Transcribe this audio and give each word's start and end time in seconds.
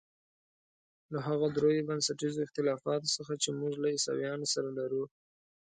له 1.11 1.19
هغو 1.27 1.47
درېیو 1.57 1.87
بنسټیزو 1.89 2.43
اختلافونو 2.45 3.07
څخه 3.15 3.33
چې 3.43 3.49
موږ 3.59 3.73
له 3.81 3.87
عیسویانو 3.95 4.45
سره 4.53 4.69
لرو. 4.79 5.03